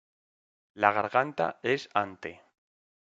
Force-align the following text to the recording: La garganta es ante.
La 0.73 0.91
garganta 0.91 1.59
es 1.61 1.87
ante. 1.93 2.41